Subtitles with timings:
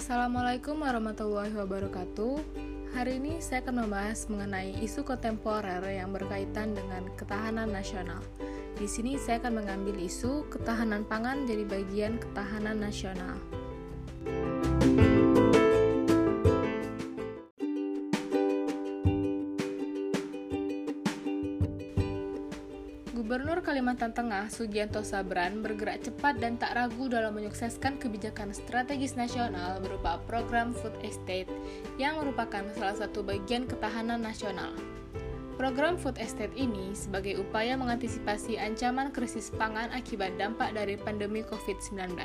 [0.00, 2.40] Assalamualaikum warahmatullahi wabarakatuh.
[2.96, 8.24] Hari ini saya akan membahas mengenai isu kontemporer yang berkaitan dengan ketahanan nasional.
[8.80, 13.36] Di sini saya akan mengambil isu ketahanan pangan jadi bagian ketahanan nasional.
[23.30, 29.78] Gubernur Kalimantan Tengah, Sugianto Sabran, bergerak cepat dan tak ragu dalam menyukseskan kebijakan strategis nasional
[29.78, 31.46] berupa program Food Estate
[31.94, 34.74] yang merupakan salah satu bagian ketahanan nasional.
[35.54, 42.18] Program Food Estate ini sebagai upaya mengantisipasi ancaman krisis pangan akibat dampak dari pandemi COVID-19.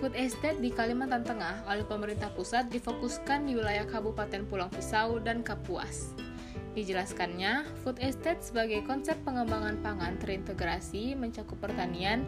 [0.00, 5.44] Food Estate di Kalimantan Tengah oleh pemerintah pusat difokuskan di wilayah Kabupaten Pulang Pisau dan
[5.44, 6.27] Kapuas.
[6.76, 12.22] Dijelaskannya, food estate sebagai konsep pengembangan pangan terintegrasi mencakup pertanian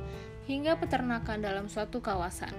[0.50, 2.52] hingga peternakan dalam suatu kawasan.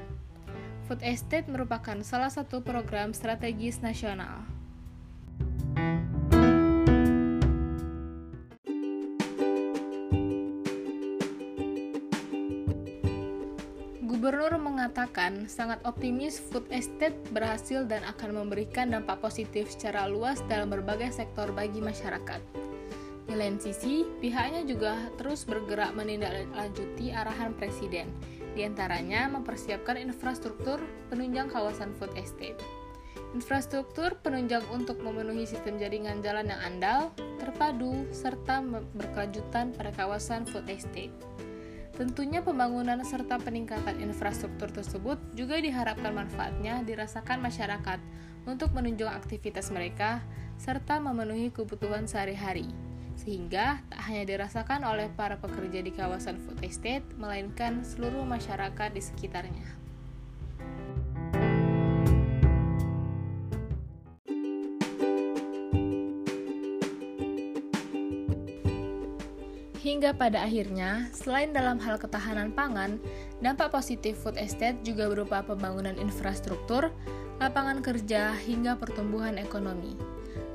[0.88, 4.61] Food estate merupakan salah satu program strategis nasional.
[14.22, 20.70] Gubernur mengatakan sangat optimis food estate berhasil dan akan memberikan dampak positif secara luas dalam
[20.70, 22.38] berbagai sektor bagi masyarakat.
[23.26, 28.14] Di lain sisi, pihaknya juga terus bergerak menindaklanjuti arahan Presiden,
[28.54, 30.78] di antaranya mempersiapkan infrastruktur
[31.10, 32.62] penunjang kawasan food estate.
[33.34, 37.10] Infrastruktur penunjang untuk memenuhi sistem jaringan jalan yang andal,
[37.42, 38.62] terpadu, serta
[38.94, 41.10] berkelanjutan pada kawasan food estate.
[42.02, 48.02] Tentunya pembangunan serta peningkatan infrastruktur tersebut juga diharapkan manfaatnya dirasakan masyarakat
[48.50, 50.18] untuk menunjang aktivitas mereka
[50.58, 52.66] serta memenuhi kebutuhan sehari-hari.
[53.14, 59.02] Sehingga tak hanya dirasakan oleh para pekerja di kawasan food estate, melainkan seluruh masyarakat di
[59.06, 59.81] sekitarnya.
[69.82, 73.02] Hingga pada akhirnya, selain dalam hal ketahanan pangan,
[73.42, 76.94] dampak positif food estate juga berupa pembangunan infrastruktur,
[77.42, 79.98] lapangan kerja, hingga pertumbuhan ekonomi.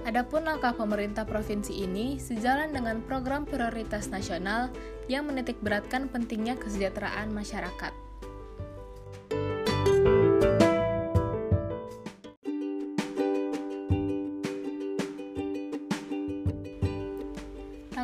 [0.07, 4.71] Adapun langkah pemerintah provinsi ini sejalan dengan program prioritas nasional
[5.11, 8.06] yang menitik beratkan pentingnya kesejahteraan masyarakat.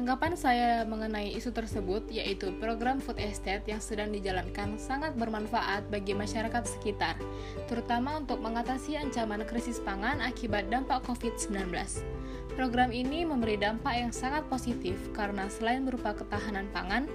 [0.02, 6.10] Tanggapan saya mengenai isu tersebut yaitu program food estate yang sedang dijalankan sangat bermanfaat bagi
[6.10, 7.14] masyarakat sekitar,
[7.70, 11.70] terutama untuk mengatasi ancaman krisis pangan akibat dampak COVID-19.
[12.58, 17.06] Program ini memberi dampak yang sangat positif karena selain berupa ketahanan pangan,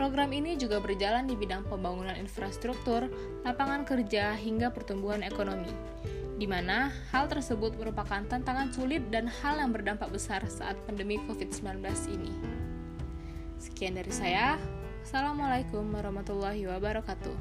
[0.00, 3.12] program ini juga berjalan di bidang pembangunan infrastruktur,
[3.44, 5.68] lapangan kerja, hingga pertumbuhan ekonomi
[6.40, 11.84] di mana hal tersebut merupakan tantangan sulit dan hal yang berdampak besar saat pandemi COVID-19
[12.16, 12.32] ini.
[13.60, 14.56] Sekian dari saya.
[15.04, 17.36] Assalamualaikum warahmatullahi wabarakatuh.